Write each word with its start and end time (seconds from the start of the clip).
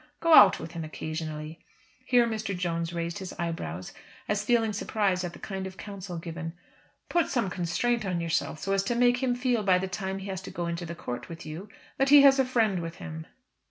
Go 0.19 0.33
out 0.33 0.59
with 0.59 0.71
him 0.71 0.83
occasionally." 0.83 1.59
Here 2.07 2.25
Mr. 2.25 2.57
Jones 2.57 2.91
raised 2.91 3.19
his 3.19 3.33
eyebrows 3.33 3.93
as 4.27 4.43
feeling 4.43 4.73
surprised 4.73 5.23
at 5.23 5.33
the 5.33 5.37
kind 5.37 5.67
of 5.67 5.77
counsel 5.77 6.17
given. 6.17 6.53
"Put 7.07 7.27
some 7.27 7.51
constraint 7.51 8.03
on 8.03 8.19
yourself 8.19 8.57
so 8.57 8.73
as 8.73 8.81
to 8.85 8.95
make 8.95 9.17
him 9.21 9.35
feel 9.35 9.61
by 9.61 9.77
the 9.77 9.87
time 9.87 10.17
he 10.17 10.27
has 10.29 10.41
to 10.41 10.49
go 10.49 10.65
into 10.65 10.89
court 10.95 11.29
with 11.29 11.45
you 11.45 11.69
that 11.99 12.09
he 12.09 12.23
has 12.23 12.39
a 12.39 12.45
friend 12.45 12.81
with 12.81 12.95
him." 12.95 13.27